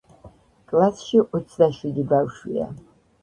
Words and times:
კლასში 0.71 1.21
ოცდა 1.39 1.69
შვიდი 1.81 2.07
ბავშვიაა 2.13 2.73